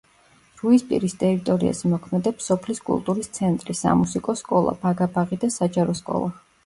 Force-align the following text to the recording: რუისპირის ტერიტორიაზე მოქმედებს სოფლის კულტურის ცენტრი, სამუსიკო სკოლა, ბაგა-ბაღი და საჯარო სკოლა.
რუისპირის 0.61 1.13
ტერიტორიაზე 1.23 1.91
მოქმედებს 1.91 2.49
სოფლის 2.51 2.81
კულტურის 2.87 3.29
ცენტრი, 3.39 3.77
სამუსიკო 3.81 4.37
სკოლა, 4.43 4.75
ბაგა-ბაღი 4.87 5.41
და 5.45 5.53
საჯარო 5.59 5.97
სკოლა. 6.01 6.33